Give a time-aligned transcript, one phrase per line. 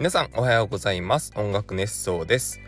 [0.00, 1.30] 皆さんおはようございます。
[1.36, 2.58] 音楽熱奏です。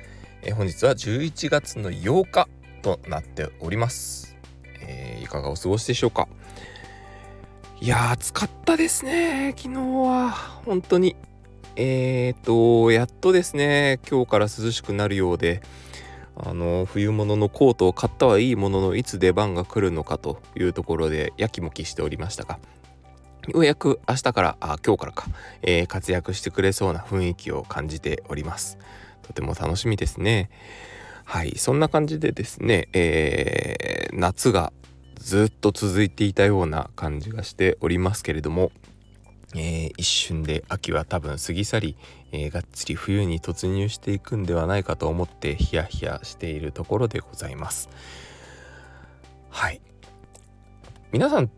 [0.42, 2.46] え本日は11月の8日
[2.82, 4.36] となっております、
[4.82, 6.28] えー、いかがお過ごしでしょうか？
[7.80, 10.30] いや暑かったですね昨日は。
[10.66, 11.16] 本当に。
[11.76, 15.62] えーとやっとですね今日から涼しくなるようで
[16.36, 22.58] あの冬物のコートを買ったはいいもののいつ出番が来るのかというところでやきもきしておりましたが
[23.48, 25.26] ようやく明日からあ今日からか、
[25.62, 28.78] えー、活躍してくれそうな雰囲気を感じております。
[29.22, 30.48] とても楽しみですね。
[31.24, 34.72] はいそんな感じでですね、えー、夏が
[35.16, 38.70] ずっと続いていたような感じがしておりますけれども、
[39.54, 41.96] えー、一瞬で秋は多分過ぎ去り、
[42.32, 47.88] えー、がっつり冬に突入していくんではないかと思ってヒヤヒヤしているところでございます。
[49.50, 49.80] はい。
[51.12, 51.50] 皆さん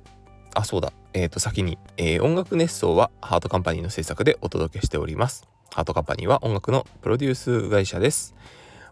[0.55, 5.47] あそうだえー、と先に、えー、音楽熱奏はハートカンパニーの制作でお届けしております。
[5.73, 8.35] ハートカンパニーは音楽のプロデュース会社です。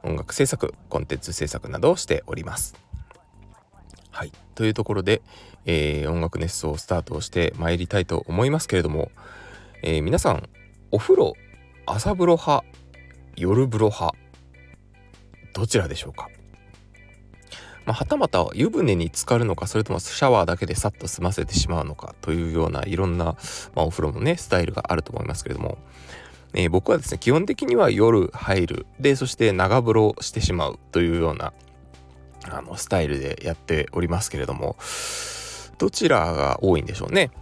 [0.05, 2.77] 音楽制作、コンテンツ制作などをしております。
[4.11, 4.33] はい。
[4.55, 5.23] というところで、
[5.65, 9.11] えー、音楽熱奏をスタートしてまいりたいと思いますけれども、
[9.83, 10.49] えー、皆さん、
[10.91, 11.35] お風呂、
[11.87, 12.65] 朝風呂派、
[13.37, 14.17] 夜風呂派、
[15.55, 16.29] どちらでしょうか？
[17.85, 23.25] まあ、はたまた湯船に浸かるのかそれともシャワーだけでさっと済ませてしまうのかというようないろんな、
[23.75, 25.79] まあ、お風呂のねスタイルがあると思いますけれども、
[26.55, 28.87] えー、僕はですね基本的には夜入る。
[29.01, 30.79] でそして長風呂してしまう。
[30.93, 31.53] というような
[32.51, 34.77] あのスタイルでやっておりますけれども。
[35.83, 37.33] どちらが多いんでしょうね。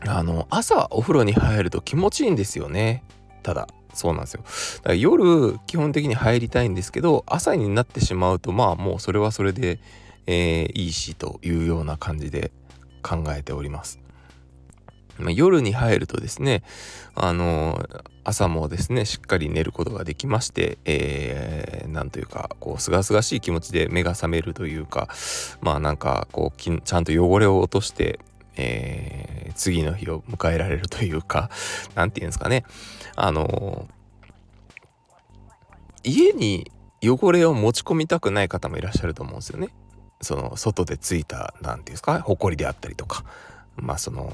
[0.00, 3.04] あの朝お風呂に入ると気持ちいいんですよね。
[3.44, 3.68] ただ。
[3.94, 4.42] そうなんですよ。
[4.78, 9.80] だから夜基本的に入りたいんですけど朝になってしまうとまあもうそれはそれで、
[10.26, 12.52] えー、いいしというような感じで
[13.02, 14.00] 考えております。
[15.18, 16.62] まあ、夜に入るとですね
[17.14, 17.84] あの
[18.24, 25.08] 朝もですねしっかり寝ることができまして、えー、なんというかこうすがすがしい気持ちで目が覚めるというか
[25.60, 28.20] まあなんかこうちゃんと汚れを落として
[28.58, 31.50] えー、次の日を迎えられるというか、
[31.94, 32.64] 何て言うんですかね。
[33.16, 33.88] あの
[36.04, 36.70] 家に
[37.02, 39.68] 汚れを持ち込みたくない方もいらっしゃると思うんですよね。
[40.20, 43.24] その外でついた何て言うんですか埃であったりとか
[43.76, 44.32] まあその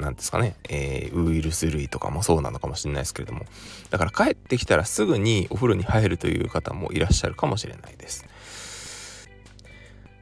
[0.00, 3.44] 何ですかね、えー、ウイルス類とかもそうなのかもしれないですけれども
[3.90, 8.26] だから帰ってきたらすぐにお風呂に入るという方もいらっしゃるかもしれないです。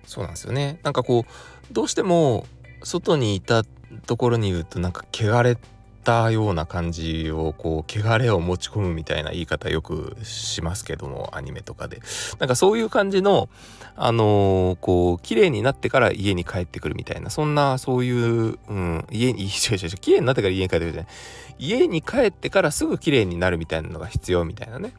[0.06, 2.46] そうなんですよねなんかこうどうしても
[2.84, 3.64] 外にいた
[4.06, 5.56] ところにいるとなんか汚れ
[6.02, 12.00] たような感じをこう汚れを持ち込むみたいな言い方よくしますけどもアニメとかで。
[12.38, 13.48] なんかそういう感じの
[13.94, 21.12] あのー、こう綺麗になってから家に帰ってくるみたいなそんなそういう、うん、家に違う違う違う綺麗になってから家に帰ってくるじゃない。
[21.58, 24.94] 家に帰ってからすぐ綺麗になるみたいなのが必要みたいなね。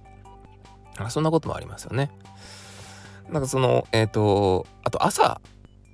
[0.97, 2.11] あそんなこともありますよね。
[3.29, 5.41] なんかそのえっ、ー、とあと朝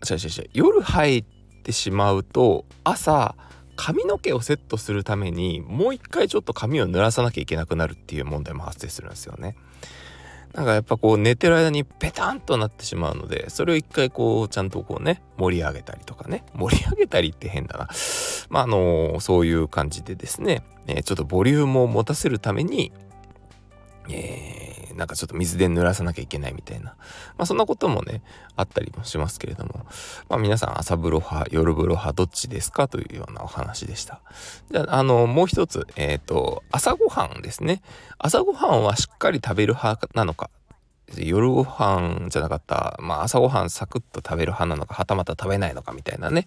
[0.09, 1.38] 違う違う違う夜入って
[1.69, 3.35] てしまうと朝
[3.75, 9.55] 髪の毛をセットするためにもう一回ちょっと髪を濡らさなきゃいけなくなるっていう問題も発生するんですよね。
[10.53, 17.87] なんかやっぱこう寝てる間にペタンとなってしまうのでそれを一回こうちゃんとこうね盛り上げたりとかね盛り上げたりって変だな
[18.49, 22.91] まああのそういう感じでですね、え、ちょっとボリュームを持たせるために
[24.09, 24.68] えー、
[24.99, 26.95] なんかちょっと水で濡らさなきゃいけないみたいな、
[27.37, 28.21] まあそんなこともね、
[28.55, 29.85] あったりもしますけれども、
[30.27, 32.87] まあ皆さん朝風呂派、夜風呂派、どっちですか？
[32.87, 34.21] というようなお話でした。
[34.69, 37.81] じゃあ、あの、もう一つ、えっ、ー、と、朝ごはんですね。
[38.19, 40.49] 朝ごはんはしっかり食べる派なのか、
[41.17, 46.45] 夜ご飯じゃなかった、まあ朝ごはんサクッと食べる派なのか、はたまた食べないのかみたいなね。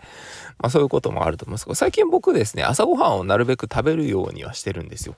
[0.58, 5.16] まあそういうこともあると思いますけど、最近僕ですね、朝ごはんをなるべく食べるようにはしてるんですよ。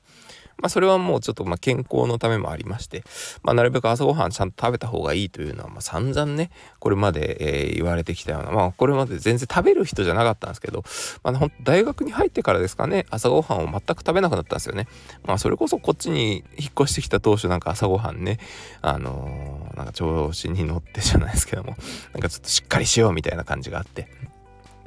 [0.58, 3.04] まあ、それはもうちょっとま健康のためもありまして、
[3.42, 10.84] まあ、なるべく朝ごはんちゃんと食べた方がいいというのはま散々ねこれまで、え、言われてきたようなまあこれまで全然食べる人じゃなかったんですけど、
[11.22, 14.86] まあ、大学に入ってからですかね朝ごはんを全く食べなくなったんですよね。
[15.24, 18.38] まあそれこそこっちに引っ越してきた当初なんか朝ごはんね
[18.82, 21.76] あのー、なんか調子に乗ってじゃないですけども
[22.12, 24.08] なんかちょっとしっかりしようみたいな感じがあって。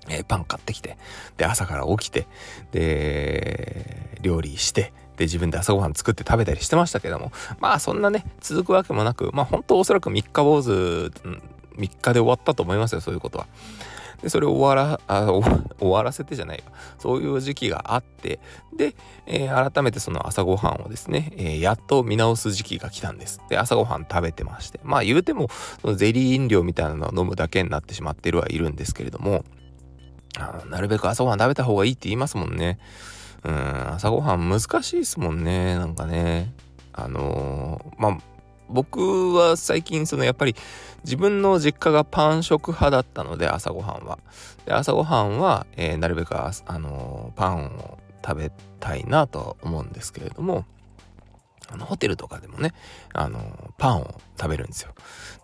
[0.09, 0.97] えー、パン買ってきて
[1.35, 2.27] で朝から起きて
[2.71, 7.31] で料理してで自分で朝ごはん作って食べたりしてましたけども。
[7.59, 11.09] まあそんなね続くわけもなくまあ本当おそらく三日坊主3
[11.77, 13.47] 日で終わったと思いますよそういうことは。
[14.21, 15.31] でそれを終わらあ
[15.79, 16.63] 終わらせてじゃないよ。
[16.97, 18.39] そういう時期があって
[18.75, 18.95] で、
[19.27, 23.41] えー、改めてその朝ごはんをですね、えー、やっと見直す時期が来たんです。
[23.49, 24.79] で朝ごはん食べてまして。
[24.83, 25.49] まあ言うても
[25.81, 29.43] そのゼリー飲料みたいなのを飲むだけになってしまってるはいるんですけれども。
[30.69, 32.79] なるべく朝ごはん食べた方がいいって言いますもんね。
[33.47, 36.53] うん朝ごはん難しいですもんねなんかね
[36.91, 38.17] あのー、まあ
[38.69, 40.55] 僕は最近そのやっぱり
[41.05, 44.19] 自分の実家がパン食派だったので朝ごはんは。
[44.65, 48.51] で朝ごはんは、えー、なるべくあのー、パンを食べ
[48.81, 50.65] たいなと思うんですけれども
[51.69, 52.73] あのホテルとかでもね
[53.13, 54.93] あのー、パンを食べるんですよ。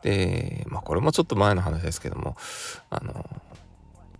[0.01, 2.35] でまあこれもちょっと前の話ですけども
[2.89, 3.25] あの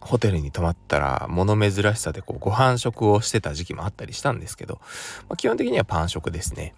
[0.04, 4.80] ホテルに泊まったら物珍しさでこうご飯食をしてた時期もあったりしたんですけど、
[5.30, 6.76] まあ、基本的にはパン食ですね。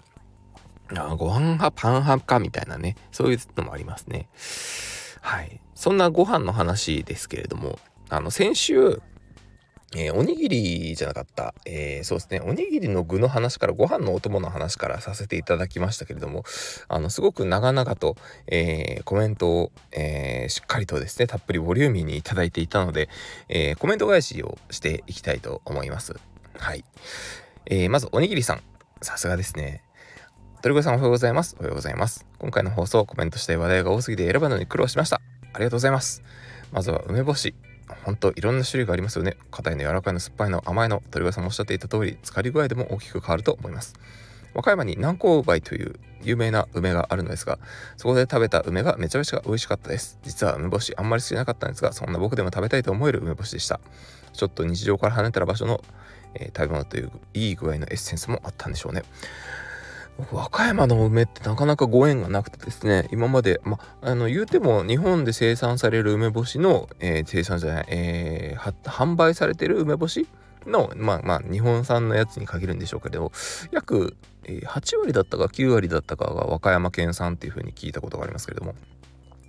[0.94, 4.28] あご飯派パン派かみたいなねそういうのもありますね
[5.22, 7.80] はいそんなご飯の話ですけれども
[8.10, 9.02] あの先週
[9.96, 16.44] えー、おにぎりじゃなかった、えー、そうですねおにぎりの具の話からご飯のお供の話からさせていただきましたけれども
[16.90, 23.10] あのすごく長々と、えー、コメントを、えしっかりとですねたっぷりボリューミーにいただいていたので、
[23.50, 26.14] えコメント返しをしていきたいと思います
[26.58, 26.84] はい、
[27.66, 28.62] えまずおにぎりさん
[29.02, 29.82] さすがですね
[30.62, 31.56] 鳥越さんおはようございます。
[31.60, 32.26] おはようございます。
[32.40, 35.22] 今回の放送、コメントしたい話題が多すぎて選ぶのに苦労しました。
[35.54, 36.24] ありがとうございます。
[36.72, 37.54] まずは梅干し。
[38.04, 39.38] ほんといろんな種類がありますよね。
[39.52, 41.04] 硬いの柔らかいの酸っぱいの甘いの。
[41.12, 43.96] 鳥越さんもおっしゃっていた通り、疲れ具合でも大きく変わると思います。
[44.54, 47.60] 和歌山に南高梅という有名な梅があるのですが、
[47.98, 50.18] そこで食べた梅がめちゃめちゃ美味しかったです。
[50.24, 53.80] 実は梅干しあんまり好きなかったんですが、そんな僕でも食べたいと思える梅干しでした。
[54.34, 55.84] ちょっと日常から離れた場所の、
[56.34, 59.04] えー、食べ物といういい具合のエッセンスもあったんでしょうね。
[60.32, 70.28] 和歌山の梅ってなかなかご縁がなくてですね今まで、ま、あの言うても日本で生産される梅干しの、えー、生産じゃない、えー、販売されてる梅干し
[70.66, 73.32] のまあまあ日本産のやつに限るんでしょうけど
[73.72, 74.16] 約
[74.46, 78.76] 8割だったか9割だったかが和歌山県産っていうふうに聞いたことがありますけれども、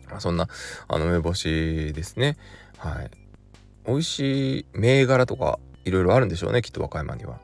[0.09, 0.49] まあ、そんな
[0.89, 2.37] あの梅干しですね。
[2.79, 3.11] はい。
[3.87, 7.39] 美味しい銘柄とかいろいろあるんでしょうねきっと和歌山には。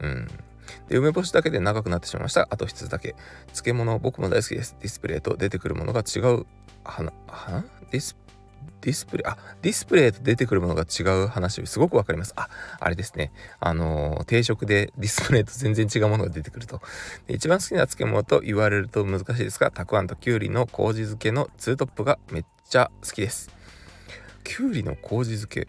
[0.00, 0.28] うん。
[0.90, 2.48] で梅干しだけで長くなってしまいました。
[2.50, 3.14] あと1つだけ。
[3.52, 4.76] 漬物僕も大好きです。
[4.80, 6.46] ディスプレイと出てくるものが違う。
[6.84, 8.16] 花花ディス
[8.80, 9.30] ディスプレイ？
[9.30, 11.64] あディスプレイと出てくるものが違う話。
[11.66, 12.32] すごくわかります。
[12.34, 12.48] あ
[12.80, 13.30] あれですね。
[13.60, 16.80] あのー、定食でディスプレイと全然違うものが出てくると。
[17.28, 23.50] で一番好きな漬物と言われると難しいですがたくあんときゅうりの麹漬けのツートップがめっちゃ好きです。
[24.42, 25.68] きゅうりの麹漬け。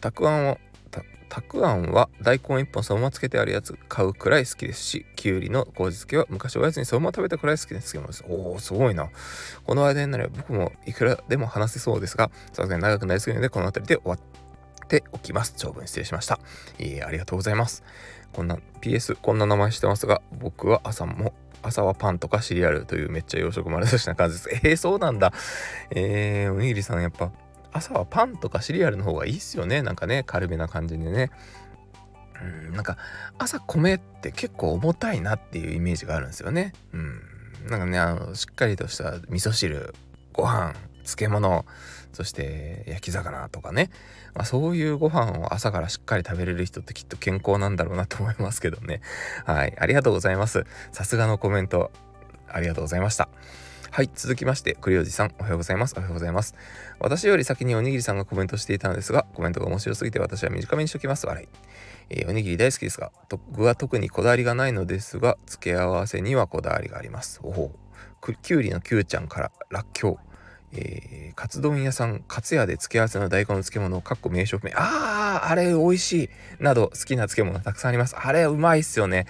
[0.00, 0.58] たくあんを
[1.28, 1.42] た。
[1.42, 8.24] くあんは大根1本そのままつけてあるやつ買うくらい好きですしきゅうりの麹漬けは昔おやつにそのまま食べたくらい好きな漬物です。
[8.28, 9.08] おおすごいな。
[9.64, 15.54] この間になれば僕もいくらでも話せそうですがさすがに長くなりすぎるのでこの辺りで終わっておきます。
[15.56, 16.38] 長文失礼しました。
[16.78, 17.82] いえありがとうございます。
[18.32, 24.50] こんな PS こんな名前してますが僕は朝も朝はパンとかシリアルというめっちゃ洋食丸出しな感じです。
[24.52, 25.32] えー、そうなんだ。
[25.90, 27.32] えー、おにぎりさんやっぱ
[27.76, 29.82] 朝はパンとかシリアルの方がいいっすよね。
[29.82, 31.30] なんかね軽めな感じでね。
[32.42, 32.98] うんなんか
[33.38, 36.72] 朝米って結構重たいなっていうイメージがあるんですよね。
[36.92, 37.20] うん。
[37.68, 39.94] なんかねあのしっかりとした味噌汁
[40.32, 40.74] ご飯
[41.04, 41.64] 漬物
[42.12, 43.90] そして焼き魚とかね、
[44.34, 49.00] まあ、そういうご飯を朝からしっかり食べれる人ってきっと健康なんだろうなと思いますけどね。
[49.44, 49.76] はい。
[49.78, 50.64] ありがとうございます。
[50.92, 51.90] さすがのコメント
[52.48, 53.28] ありがとうございました。
[53.96, 55.94] はい、続きまして、栗おじさん、おはようございます。
[55.96, 56.54] おはようございます。
[57.00, 61.26] 私より先におにぎりさんがコメントしていたのですが、コメントが面白すぎて私は短めにしときます。
[61.26, 61.48] 笑い。
[62.10, 63.10] えー、おにぎり大好きですが、
[63.52, 67.40] 具は特にこだわりがないのですが、付け合わせにはこだわりがあります。
[67.42, 67.72] おお。
[68.42, 70.25] きゅうりのきゅうちゃんから、らっきょう。
[70.76, 74.72] えー、カツ丼屋さん、カツ屋で付け合わせの大根の漬物、かっこ名称名。
[74.76, 76.30] あー、あれ美味しい。
[76.62, 78.16] など、好きな漬物がたくさんあります。
[78.16, 79.26] あれうまいっすよね。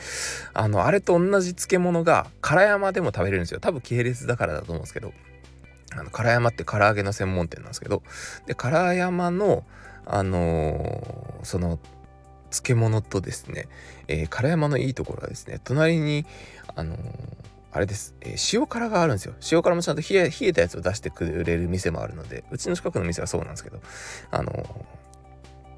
[0.53, 3.61] あの、あれと同じ漬物が、唐山でも食べれるんですよ。
[3.61, 5.13] 多分系列だからだと思うんですけど。
[5.93, 8.03] あの、唐山って唐揚げの専門店なんですけど。
[8.47, 9.65] で、唐山の、
[10.05, 11.79] あのー、その、
[12.51, 13.69] 漬物とですね、
[14.09, 16.27] えー、唐山のいいところはですね、隣に、
[16.75, 16.99] あのー
[17.77, 19.35] あれです、えー、塩辛があるんですよ。
[19.53, 23.81] 塩辛もちゃんと冷え冷えたやつを出してくれる店もあるので、うちの近くの店はそうなんですけど、
[24.31, 24.51] あの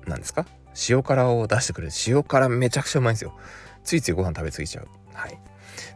[0.07, 0.47] ー、何ですか？
[0.89, 1.93] 塩辛を出してくれる。
[2.07, 3.37] 塩辛めちゃくちゃうまいんですよ。
[3.83, 4.89] ついついご飯食べ過ぎちゃう。
[5.13, 5.39] はい。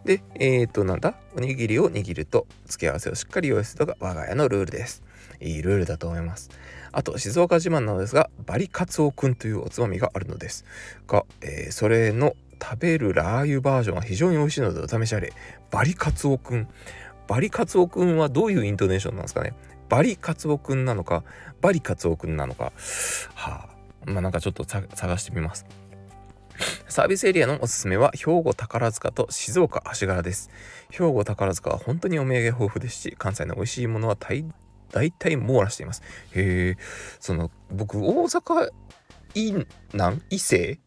[0.04, 1.14] で、えっ、と、なんだ？
[1.36, 5.04] おにぎりを握ると、付け合わせをしっかり用意するのが我が家のルールです。
[5.40, 6.50] いいルールだと思います。
[6.90, 10.64] あと、静岡自慢なのですが、バリカツオくんというおつまみがあるのです
[11.06, 15.32] が、えー、それの食べるラー油バージョンは非常に美味しいのでお試しあれ。
[15.70, 16.68] バリカツオくん。
[17.26, 19.54] バリカツオくんはどういうイントネーションなんですかね
[19.88, 21.24] バリカツオくんなのか、
[21.60, 22.72] バリカツオくんなのか。
[23.34, 23.68] は
[24.06, 25.66] あ、まあなんかちょっと探してみます。
[26.88, 30.50] サービスエリアのおすすめは兵庫宝塚と静岡足柄です。
[30.90, 34.44] 兵庫宝塚は本当にお土産豊富ですし、関西の美味しいものは大
[34.92, 36.02] 大体網羅しています。
[36.34, 36.76] へえ、
[37.18, 38.70] その僕大阪
[39.34, 39.54] い
[39.94, 40.78] なん伊勢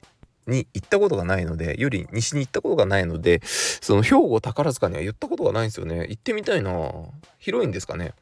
[0.48, 6.06] に行ったことがないのでより西に行ったことがないのでその兵庫宝塚には言ったことがないんですよね。
[6.10, 6.92] 行ってみたいな。
[7.40, 8.14] 広いんですかね。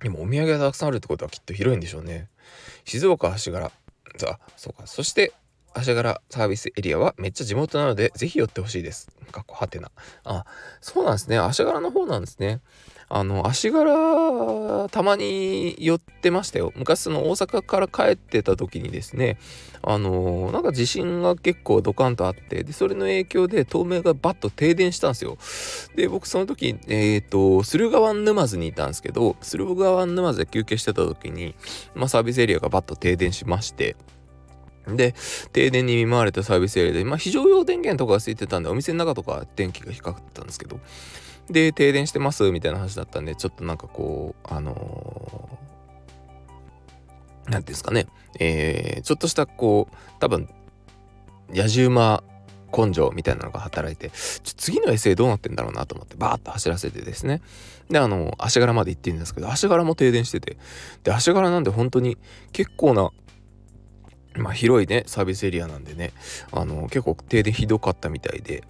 [0.00, 2.28] でもお土産がたくさんあるってことはきっと広いんでしょうね。
[2.84, 3.70] 静岡足柄。
[4.26, 4.86] あそうか。
[4.86, 5.32] そして
[5.74, 9.08] 足柄サービスエリアはめっちゃ地元なのでぜひ寄ってほしいです。
[9.30, 9.90] かっこはてな。
[10.24, 10.44] あ
[10.80, 11.38] そうなんですね。
[11.38, 12.60] 足柄の方なんですね。
[13.12, 16.72] あの足柄たまに寄ってましたよ。
[16.76, 19.38] 昔その大阪から帰ってた時にですね
[19.82, 25.38] あのなんか地震が結構ドカンとあってでそれの影響で透明がバッと停電したんですよ。
[25.96, 31.56] で僕その時えっ、ー、と駿河湾沼津にいたんですけど駿河湾沼津で休憩してた時に、
[31.96, 33.96] まあ、サービスエリアがバッと停電しまして
[34.86, 35.14] で、
[35.52, 40.80] 停電に見舞われたサービスエリアで、まあ、非常用電源とかがついてたんで、お店の中とか電気が光ってたんですけど、
[41.50, 48.06] で、停電してますみたいな話だったんで、ちょっとなんかこう、あのー、なんていうんですかね、
[48.38, 50.48] えー、ちょっとしたこう、多分、
[51.52, 52.22] 野じ馬
[52.76, 57.42] 根性みたいなのが働いて、ちょ次の SA どうなってんだろうなと思って、バーッと走らせてですね。
[57.90, 60.56] で、あの、足柄まで行ってるんですけど、足柄も停電してて、
[61.02, 62.16] で、足柄なんで本当に
[62.52, 63.10] 結構な、
[64.40, 66.12] まあ広いね、サービスエリアなんでね、
[66.52, 68.64] あの、結構停電ひどかったみたいで、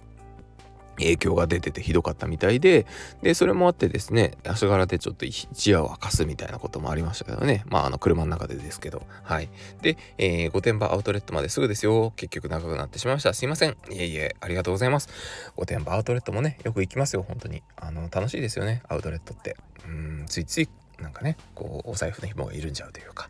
[0.97, 2.85] 影響が出ててひどかったみたいで、
[3.21, 7.63] で、それもあってですね、足柄でちょっと一夜を明かすみたいなこともありましたけどね。
[7.67, 9.03] まあ、あの、車の中でですけど。
[9.23, 9.49] はい。
[9.81, 12.13] で、えー、御殿場アウトレットまですぐですよ。
[12.15, 13.33] 結局長くなってしまいました。
[13.33, 13.71] すいません。
[13.71, 15.09] いえいえ、ありがとうございます。
[15.55, 17.63] 御殿場アウトレットもね、よく行きますよ、本当に。
[17.77, 19.57] あの、楽しいですよね、アウトレットって。
[19.85, 20.69] うん、ついつい
[21.01, 23.29] なんかね、こう、お財布の紐が緩んじゃうというか。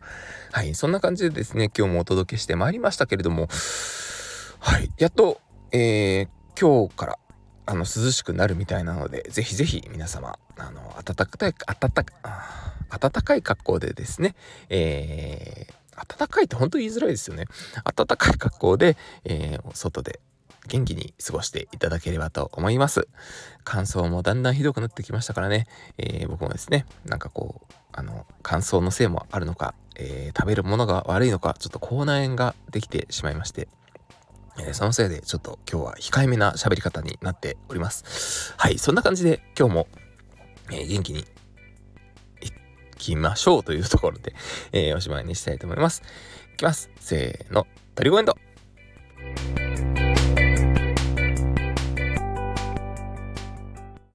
[0.52, 3.48] はい、そんな感じでですね、今日もお届けしてまいりましたけれども、
[4.60, 5.40] はい、やっと、
[5.72, 6.28] えー、
[6.60, 7.18] 今日から
[7.66, 12.04] あの涼しくなるみたいなのでぜひぜひ皆様あの暖かい暖か
[12.90, 14.34] 暖かい格好でですね、
[14.68, 17.46] えー、暖かいって本当言いづらいですよね
[17.96, 20.20] 暖かい格好で、えー、外で
[20.68, 23.08] 元気に過ごしていただければと思います
[23.64, 25.66] 乾燥もだんだんひどくなってきましたからね、
[25.98, 33.68] えー、僕もですねなんかこうあの乾燥のせいもあるのか、えー、食べるものが悪いのかちょっと口内炎ができてしまいまして
[34.58, 38.54] え、そのせいでちょっと今日は控えめな喋り方になっております。
[38.58, 39.86] はい、そんな感じで今日も、
[40.70, 41.24] え、元気にい
[42.98, 44.34] きましょうというところで、
[44.72, 46.02] えー、おしまいにしたいと思います。
[46.54, 46.90] いきます。
[47.00, 48.36] せーの、トリゴエンド